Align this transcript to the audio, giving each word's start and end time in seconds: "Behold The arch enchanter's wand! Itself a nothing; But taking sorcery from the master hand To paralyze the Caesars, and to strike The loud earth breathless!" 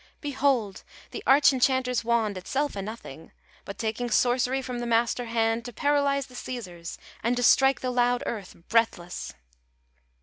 "Behold 0.19 0.81
The 1.11 1.21
arch 1.27 1.53
enchanter's 1.53 2.03
wand! 2.03 2.35
Itself 2.35 2.75
a 2.75 2.81
nothing; 2.81 3.31
But 3.65 3.77
taking 3.77 4.09
sorcery 4.09 4.59
from 4.63 4.79
the 4.79 4.87
master 4.87 5.25
hand 5.25 5.63
To 5.65 5.73
paralyze 5.73 6.25
the 6.25 6.33
Caesars, 6.33 6.97
and 7.21 7.37
to 7.37 7.43
strike 7.43 7.81
The 7.81 7.91
loud 7.91 8.23
earth 8.25 8.55
breathless!" 8.67 9.35